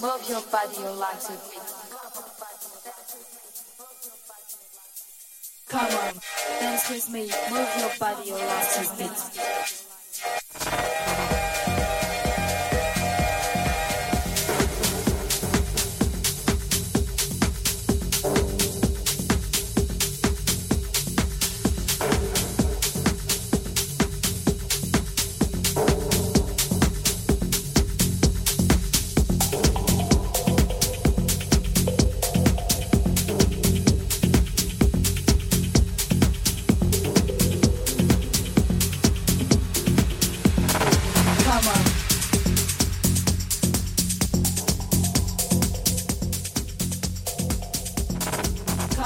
move 0.00 0.28
your 0.28 0.42
body, 0.52 0.76
your 0.78 0.92
life 0.92 1.20
to 1.26 1.32
beat. 1.50 1.62
Come 5.68 5.86
on, 5.86 6.14
dance 6.60 6.90
with 6.90 7.10
me, 7.10 7.30
move 7.50 7.68
your 7.78 7.90
body, 7.98 8.28
your 8.28 8.38
life 8.38 9.85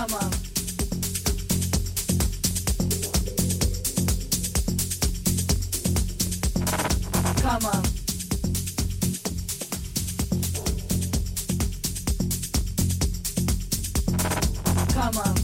Summer. 0.00 0.30
Come 7.36 7.66
on. 7.66 7.82
Come 14.88 15.18
on. 15.18 15.36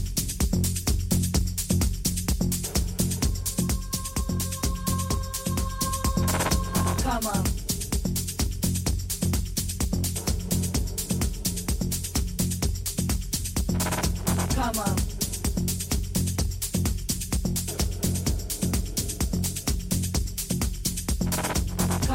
Come 7.03 7.27
on. 7.27 7.56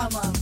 Come 0.02 0.16
on, 0.16 0.32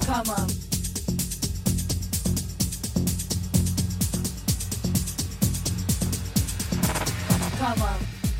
Come 0.00 0.30
on. 0.30 0.48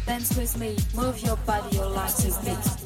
dance 0.07 0.35
with 0.39 0.59
me, 0.59 0.79
move 0.95 1.21
your 1.21 1.37
body, 1.45 1.77
your 1.77 1.91
life 1.91 2.25
is 2.25 2.39
beat. 2.39 2.84